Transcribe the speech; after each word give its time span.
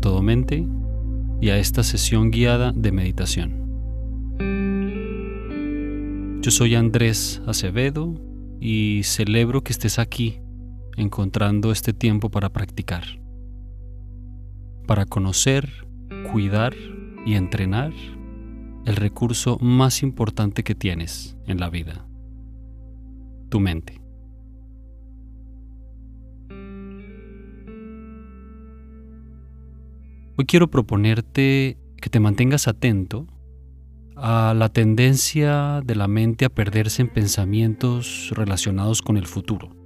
Todo 0.00 0.22
Mente 0.22 0.66
y 1.42 1.50
a 1.50 1.58
esta 1.58 1.82
sesión 1.82 2.30
guiada 2.30 2.72
de 2.72 2.90
meditación. 2.90 3.60
Yo 6.40 6.50
soy 6.50 6.74
Andrés 6.74 7.42
Acevedo 7.46 8.14
y 8.60 9.02
celebro 9.04 9.62
que 9.62 9.72
estés 9.72 9.98
aquí 9.98 10.40
encontrando 10.96 11.70
este 11.70 11.92
tiempo 11.92 12.30
para 12.30 12.48
practicar, 12.48 13.04
para 14.86 15.04
conocer, 15.04 15.68
cuidar 16.32 16.74
y 17.26 17.34
entrenar 17.34 17.92
el 18.86 18.96
recurso 18.96 19.58
más 19.60 20.02
importante 20.02 20.64
que 20.64 20.74
tienes 20.74 21.36
en 21.46 21.60
la 21.60 21.68
vida, 21.68 22.06
tu 23.50 23.60
mente. 23.60 23.99
Hoy 30.40 30.46
quiero 30.46 30.70
proponerte 30.70 31.76
que 32.00 32.08
te 32.08 32.18
mantengas 32.18 32.66
atento 32.66 33.26
a 34.16 34.54
la 34.56 34.70
tendencia 34.70 35.82
de 35.84 35.94
la 35.94 36.08
mente 36.08 36.46
a 36.46 36.48
perderse 36.48 37.02
en 37.02 37.12
pensamientos 37.12 38.32
relacionados 38.34 39.02
con 39.02 39.18
el 39.18 39.26
futuro. 39.26 39.76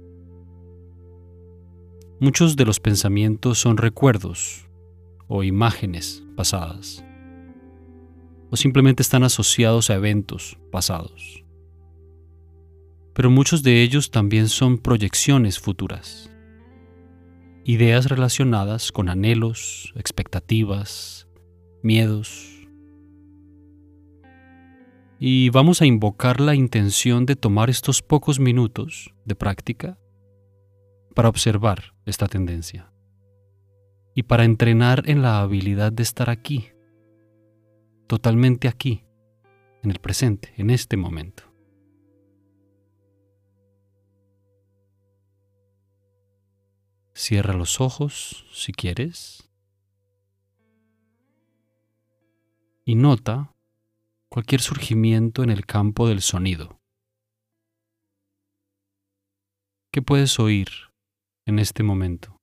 Muchos 2.21 2.55
de 2.55 2.63
los 2.63 2.79
pensamientos 2.79 3.59
son 3.59 3.75
recuerdos 3.75 4.69
o 5.27 5.43
imágenes 5.43 6.23
pasadas, 6.37 7.03
o 8.49 8.55
simplemente 8.55 9.03
están 9.03 9.25
asociados 9.25 9.89
a 9.89 9.95
eventos 9.95 10.57
pasados. 10.71 11.43
Pero 13.13 13.29
muchos 13.29 13.61
de 13.61 13.81
ellos 13.81 14.09
también 14.09 14.47
son 14.47 14.77
proyecciones 14.77 15.59
futuras 15.59 16.31
ideas 17.67 18.05
relacionadas 18.09 18.91
con 18.91 19.09
anhelos, 19.09 19.91
expectativas, 19.95 21.27
miedos. 21.81 22.67
Y 25.19 25.49
vamos 25.49 25.81
a 25.81 25.87
invocar 25.87 26.39
la 26.39 26.53
intención 26.53 27.25
de 27.25 27.35
tomar 27.35 27.71
estos 27.71 28.03
pocos 28.03 28.39
minutos 28.39 29.15
de 29.25 29.33
práctica 29.33 29.97
para 31.15 31.27
observar 31.27 31.95
esta 32.05 32.27
tendencia 32.27 32.91
y 34.13 34.23
para 34.23 34.43
entrenar 34.43 35.01
en 35.07 35.23
la 35.23 35.39
habilidad 35.39 35.91
de 35.91 36.03
estar 36.03 36.29
aquí, 36.29 36.69
totalmente 38.05 38.67
aquí, 38.67 39.05
en 39.81 39.89
el 39.89 39.97
presente, 39.97 40.53
en 40.57 40.69
este 40.69 40.97
momento. 40.97 41.54
Cierra 47.17 47.53
los 47.53 47.79
ojos 47.79 48.45
si 48.51 48.73
quieres. 48.73 49.49
Y 52.83 52.95
nota 52.95 53.55
cualquier 54.27 54.59
surgimiento 54.59 55.41
en 55.41 55.49
el 55.49 55.65
campo 55.65 56.09
del 56.09 56.21
sonido. 56.21 56.81
¿Qué 59.91 60.01
puedes 60.01 60.39
oír 60.39 60.67
en 61.45 61.59
este 61.59 61.83
momento? 61.83 62.34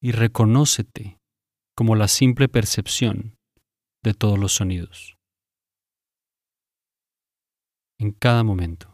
Y 0.00 0.12
reconócete 0.12 1.18
como 1.76 1.94
la 1.94 2.08
simple 2.08 2.48
percepción 2.48 3.36
de 4.02 4.14
todos 4.14 4.38
los 4.38 4.52
sonidos. 4.52 5.16
En 7.98 8.12
cada 8.12 8.42
momento. 8.42 8.89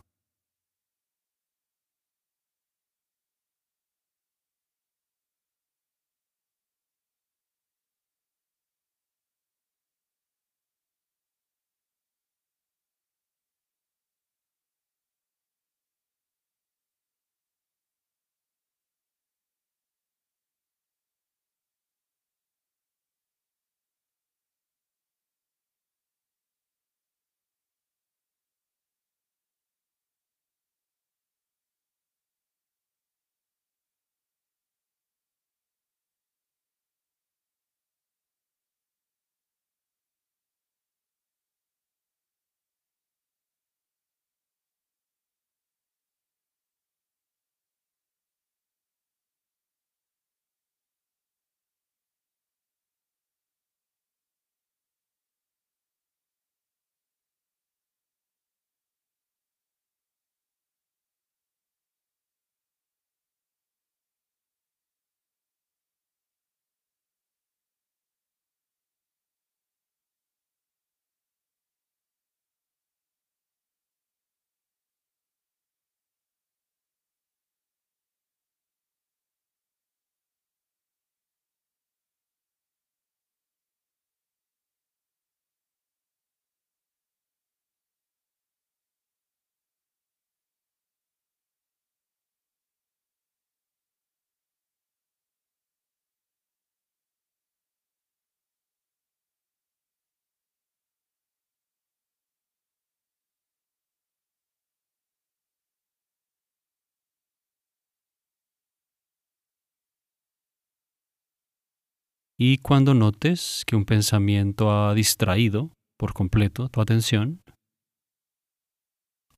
Y 112.38 112.58
cuando 112.58 112.92
notes 112.92 113.64
que 113.66 113.76
un 113.76 113.86
pensamiento 113.86 114.70
ha 114.70 114.92
distraído 114.92 115.70
por 115.98 116.12
completo 116.12 116.68
tu 116.68 116.82
atención, 116.82 117.42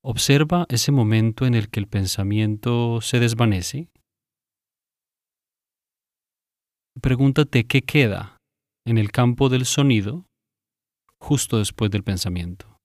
observa 0.02 0.66
ese 0.68 0.90
momento 0.90 1.46
en 1.46 1.54
el 1.54 1.68
que 1.68 1.78
el 1.78 1.86
pensamiento 1.86 3.00
se 3.00 3.20
desvanece. 3.20 3.88
Pregúntate 7.00 7.66
qué 7.66 7.82
queda 7.82 8.38
en 8.84 8.98
el 8.98 9.12
campo 9.12 9.48
del 9.48 9.64
sonido 9.64 10.26
justo 11.20 11.58
después 11.58 11.92
del 11.92 12.02
pensamiento. 12.02 12.77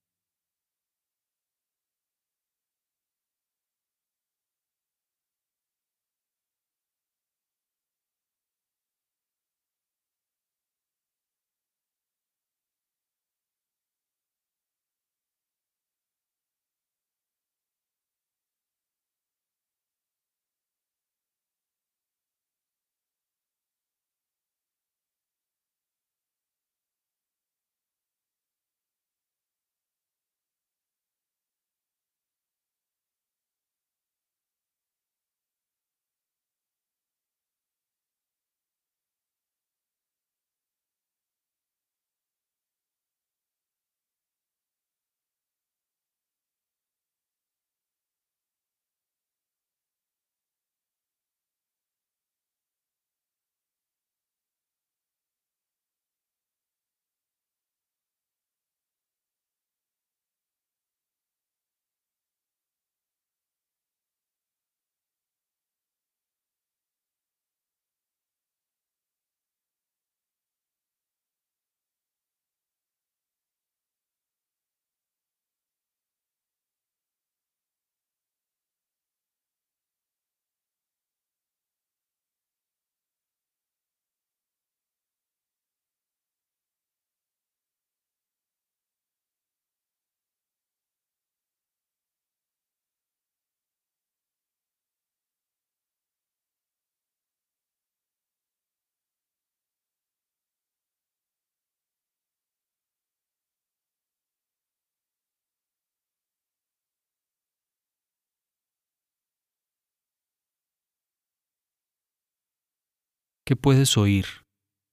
¿Qué 113.45 113.57
puedes 113.57 113.97
oír 113.97 114.25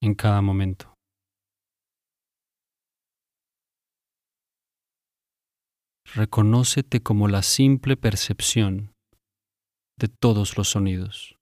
en 0.03 0.15
cada 0.15 0.43
momento? 0.43 0.95
Reconócete 6.17 7.01
como 7.01 7.29
la 7.29 7.43
simple 7.43 7.97
percepción 7.97 8.93
de 9.97 10.09
todos 10.09 10.57
los 10.57 10.71
sonidos. 10.71 11.40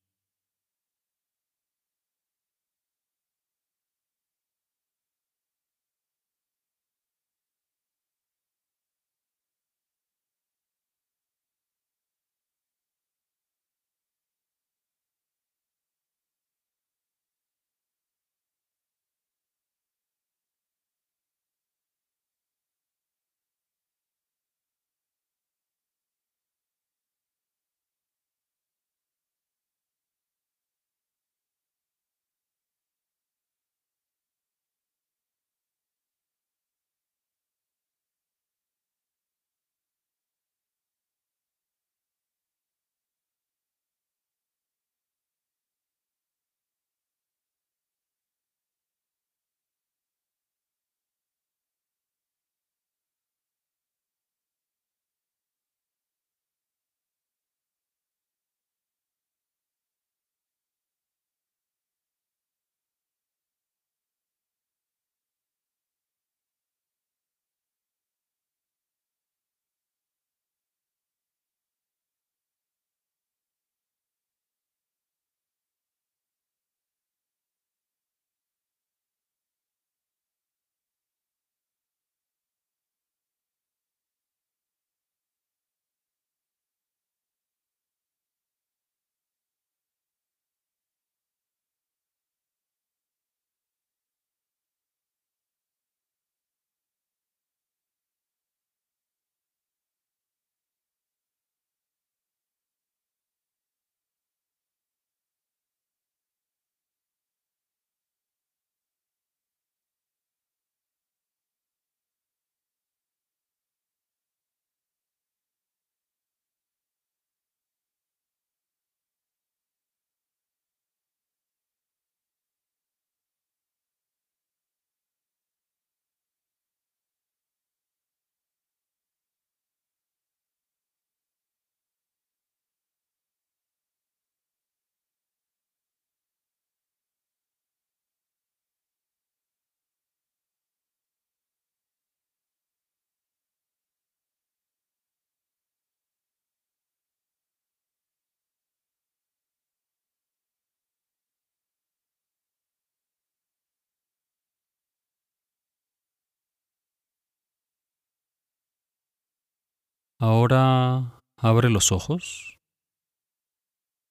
Ahora 160.20 161.20
abre 161.36 161.70
los 161.70 161.92
ojos 161.92 162.58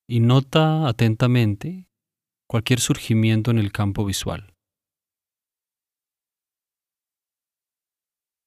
y 0.10 0.22
nota 0.22 0.88
atentamente 0.88 1.90
cualquier 2.50 2.80
surgimiento 2.80 3.52
en 3.52 3.58
el 3.58 3.74
campo 3.74 4.06
visual. 4.06 4.54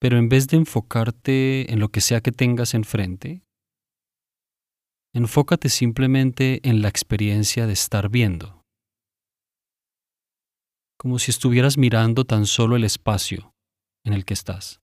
Pero 0.01 0.17
en 0.17 0.31
vez 0.31 0.49
de 0.49 0.57
enfocarte 0.57 1.71
en 1.71 1.81
lo 1.81 1.91
que 1.91 2.01
sea 2.01 2.23
que 2.23 2.33
tengas 2.33 2.73
enfrente, 2.73 3.45
enfócate 5.15 5.69
simplemente 5.69 6.67
en 6.67 6.81
la 6.81 6.89
experiencia 6.89 7.67
de 7.67 7.75
estar 7.75 8.09
viendo, 8.09 8.63
como 10.99 11.19
si 11.19 11.31
estuvieras 11.31 11.77
mirando 11.77 12.25
tan 12.25 12.47
solo 12.47 12.77
el 12.77 12.85
espacio 12.85 13.53
en 14.07 14.15
el 14.15 14.25
que 14.25 14.33
estás. 14.33 14.81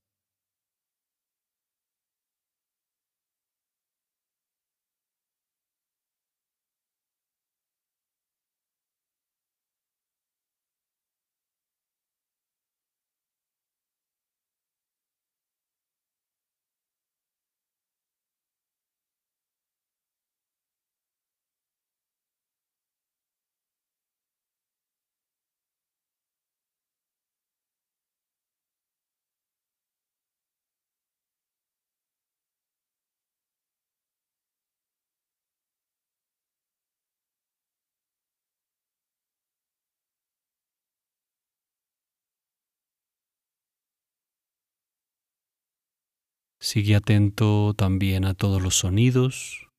Sigue 46.69 46.97
atento 46.97 47.73
también 47.77 48.25
a 48.25 48.33
todos 48.33 48.61
los 48.61 48.77
sonidos 48.77 49.69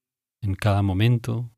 en 0.41 0.55
cada 0.55 0.81
momento. 0.81 1.51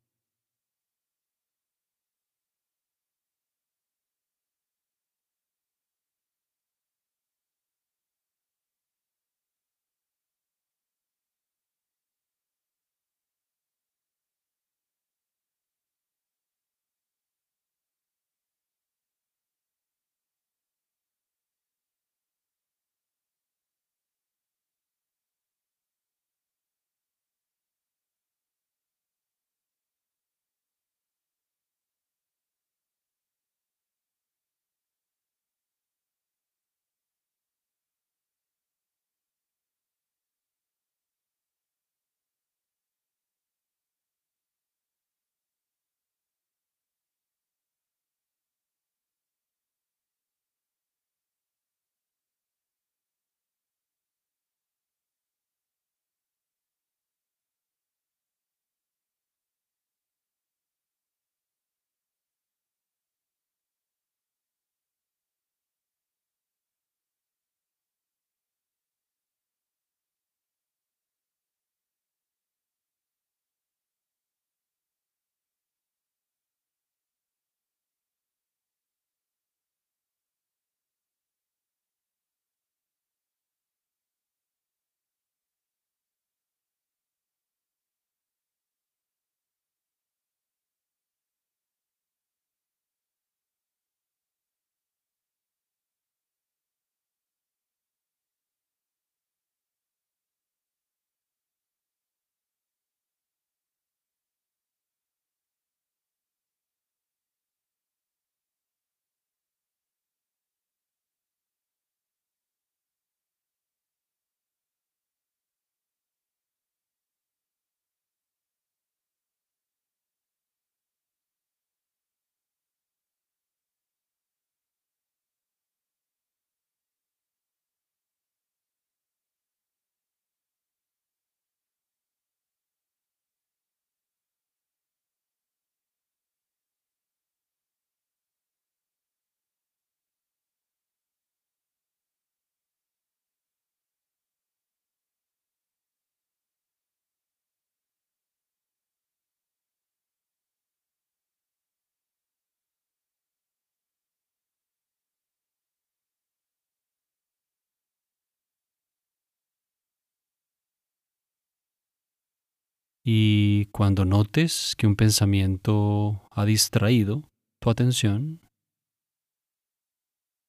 Y 163.03 163.65
cuando 163.67 164.05
notes 164.05 164.75
que 164.77 164.85
un 164.85 164.95
pensamiento 164.95 166.27
ha 166.31 166.45
distraído 166.45 167.23
tu 167.59 167.71
atención, 167.71 168.41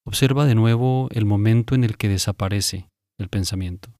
observa 0.06 0.44
de 0.44 0.54
nuevo 0.54 1.09
el 1.12 1.25
momento 1.25 1.75
en 1.75 1.85
el 1.85 1.97
que 1.97 2.09
desaparece 2.09 2.88
el 3.18 3.28
pensamiento. 3.30 3.90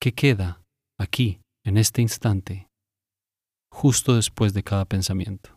¿Qué 0.00 0.12
queda 0.12 0.62
aquí, 0.98 1.40
en 1.64 1.78
este 1.78 2.02
instante, 2.02 2.68
justo 3.72 4.16
después 4.16 4.52
de 4.52 4.62
cada 4.62 4.84
pensamiento? 4.84 5.56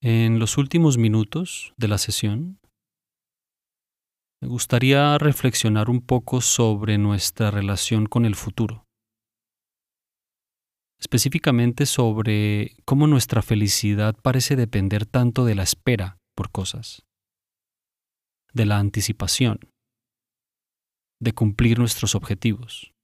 En 0.00 0.38
los 0.38 0.58
últimos 0.58 0.96
minutos 0.96 1.74
de 1.76 1.88
la 1.88 1.98
sesión, 1.98 2.60
me 4.40 4.46
gustaría 4.46 5.18
reflexionar 5.18 5.90
un 5.90 6.02
poco 6.02 6.40
sobre 6.40 6.98
nuestra 6.98 7.50
relación 7.50 8.06
con 8.06 8.24
el 8.24 8.36
futuro, 8.36 8.84
específicamente 11.00 11.84
sobre 11.84 12.76
cómo 12.84 13.08
nuestra 13.08 13.42
felicidad 13.42 14.14
parece 14.22 14.54
depender 14.54 15.04
tanto 15.04 15.44
de 15.44 15.56
la 15.56 15.64
espera 15.64 16.18
por 16.36 16.52
cosas, 16.52 17.02
de 18.52 18.66
la 18.66 18.78
anticipación, 18.78 19.58
de 21.20 21.32
cumplir 21.32 21.80
nuestros 21.80 22.14
objetivos. 22.14 22.94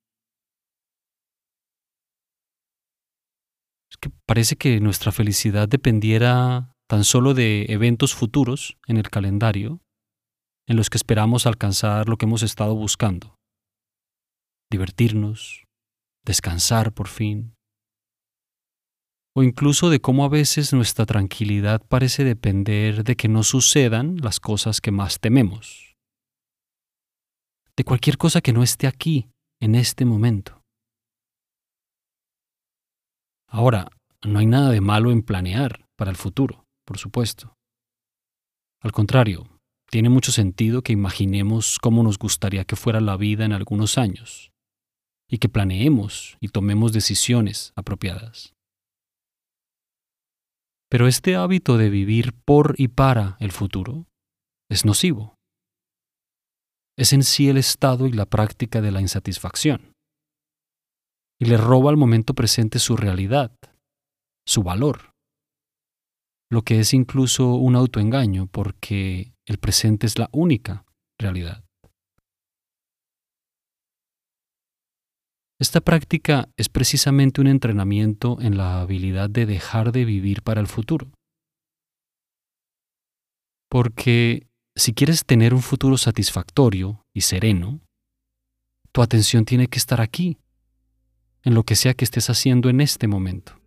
Parece 4.26 4.54
que 4.54 4.78
nuestra 4.78 5.10
felicidad 5.10 5.68
dependiera 5.68 6.73
tan 6.88 7.04
solo 7.04 7.34
de 7.34 7.66
eventos 7.68 8.14
futuros 8.14 8.76
en 8.86 8.96
el 8.96 9.08
calendario 9.10 9.80
en 10.66 10.76
los 10.76 10.90
que 10.90 10.96
esperamos 10.96 11.46
alcanzar 11.46 12.08
lo 12.08 12.16
que 12.16 12.26
hemos 12.26 12.42
estado 12.42 12.74
buscando. 12.74 13.36
Divertirnos, 14.70 15.64
descansar 16.24 16.92
por 16.92 17.08
fin, 17.08 17.54
o 19.36 19.42
incluso 19.42 19.90
de 19.90 20.00
cómo 20.00 20.24
a 20.24 20.28
veces 20.28 20.72
nuestra 20.72 21.06
tranquilidad 21.06 21.82
parece 21.86 22.24
depender 22.24 23.04
de 23.04 23.16
que 23.16 23.28
no 23.28 23.42
sucedan 23.42 24.16
las 24.18 24.40
cosas 24.40 24.80
que 24.80 24.90
más 24.90 25.20
tememos, 25.20 25.96
de 27.76 27.84
cualquier 27.84 28.16
cosa 28.16 28.40
que 28.40 28.52
no 28.52 28.62
esté 28.62 28.86
aquí, 28.86 29.28
en 29.60 29.74
este 29.74 30.04
momento. 30.04 30.62
Ahora, 33.48 33.88
no 34.22 34.38
hay 34.38 34.46
nada 34.46 34.70
de 34.70 34.80
malo 34.80 35.10
en 35.10 35.22
planear 35.22 35.86
para 35.96 36.10
el 36.10 36.16
futuro 36.16 36.63
por 36.84 36.98
supuesto. 36.98 37.56
Al 38.82 38.92
contrario, 38.92 39.48
tiene 39.90 40.08
mucho 40.08 40.32
sentido 40.32 40.82
que 40.82 40.92
imaginemos 40.92 41.78
cómo 41.78 42.02
nos 42.02 42.18
gustaría 42.18 42.64
que 42.64 42.76
fuera 42.76 43.00
la 43.00 43.16
vida 43.16 43.44
en 43.44 43.52
algunos 43.52 43.96
años 43.96 44.52
y 45.30 45.38
que 45.38 45.48
planeemos 45.48 46.36
y 46.40 46.48
tomemos 46.48 46.92
decisiones 46.92 47.72
apropiadas. 47.76 48.54
Pero 50.90 51.08
este 51.08 51.34
hábito 51.36 51.78
de 51.78 51.90
vivir 51.90 52.34
por 52.44 52.74
y 52.76 52.88
para 52.88 53.36
el 53.40 53.52
futuro 53.52 54.06
es 54.68 54.84
nocivo. 54.84 55.36
Es 56.96 57.12
en 57.12 57.24
sí 57.24 57.48
el 57.48 57.56
estado 57.56 58.06
y 58.06 58.12
la 58.12 58.26
práctica 58.26 58.80
de 58.80 58.92
la 58.92 59.00
insatisfacción. 59.00 59.92
Y 61.40 61.46
le 61.46 61.56
roba 61.56 61.90
al 61.90 61.96
momento 61.96 62.34
presente 62.34 62.78
su 62.78 62.96
realidad, 62.96 63.56
su 64.46 64.62
valor 64.62 65.13
lo 66.54 66.62
que 66.62 66.78
es 66.80 66.94
incluso 66.94 67.54
un 67.56 67.74
autoengaño 67.74 68.46
porque 68.46 69.34
el 69.44 69.58
presente 69.58 70.06
es 70.06 70.18
la 70.18 70.30
única 70.32 70.86
realidad. 71.18 71.64
Esta 75.60 75.80
práctica 75.80 76.48
es 76.56 76.68
precisamente 76.68 77.40
un 77.40 77.48
entrenamiento 77.48 78.40
en 78.40 78.56
la 78.56 78.80
habilidad 78.80 79.30
de 79.30 79.46
dejar 79.46 79.92
de 79.92 80.04
vivir 80.04 80.42
para 80.42 80.60
el 80.60 80.66
futuro. 80.66 81.10
Porque 83.68 84.46
si 84.76 84.94
quieres 84.94 85.24
tener 85.24 85.54
un 85.54 85.62
futuro 85.62 85.96
satisfactorio 85.96 87.04
y 87.12 87.22
sereno, 87.22 87.80
tu 88.92 89.02
atención 89.02 89.44
tiene 89.44 89.66
que 89.66 89.78
estar 89.78 90.00
aquí, 90.00 90.38
en 91.42 91.54
lo 91.54 91.64
que 91.64 91.74
sea 91.74 91.94
que 91.94 92.04
estés 92.04 92.30
haciendo 92.30 92.68
en 92.68 92.80
este 92.80 93.08
momento. 93.08 93.63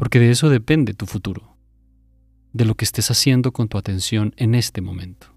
Porque 0.00 0.18
de 0.18 0.30
eso 0.30 0.48
depende 0.48 0.94
tu 0.94 1.04
futuro, 1.04 1.58
de 2.54 2.64
lo 2.64 2.74
que 2.74 2.86
estés 2.86 3.10
haciendo 3.10 3.52
con 3.52 3.68
tu 3.68 3.76
atención 3.76 4.32
en 4.38 4.54
este 4.54 4.80
momento. 4.80 5.36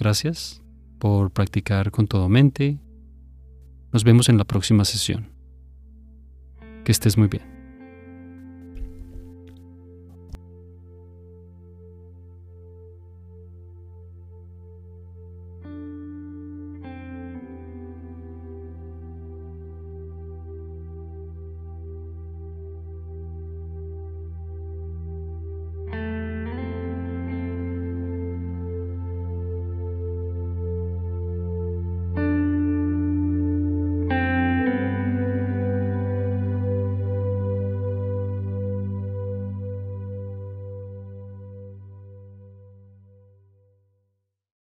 Gracias 0.00 0.62
por 0.98 1.30
practicar 1.30 1.90
con 1.90 2.06
todo 2.06 2.30
mente. 2.30 2.78
Nos 3.92 4.02
vemos 4.02 4.30
en 4.30 4.38
la 4.38 4.44
próxima 4.44 4.86
sesión. 4.86 5.28
Que 6.84 6.92
estés 6.92 7.18
muy 7.18 7.28
bien. 7.28 7.59